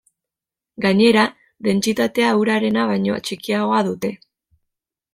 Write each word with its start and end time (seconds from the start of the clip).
Gainera, 0.85 1.25
dentsitatea 1.69 2.33
urarena 2.41 2.89
baino 2.95 3.23
txikiagoa 3.31 3.87
dute. 3.93 4.15